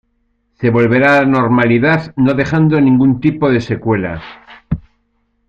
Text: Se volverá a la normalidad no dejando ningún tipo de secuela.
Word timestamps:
Se 0.59 0.71
volverá 0.71 1.19
a 1.19 1.21
la 1.21 1.27
normalidad 1.27 2.11
no 2.17 2.33
dejando 2.33 2.81
ningún 2.81 3.21
tipo 3.21 3.51
de 3.51 3.61
secuela. 3.61 4.19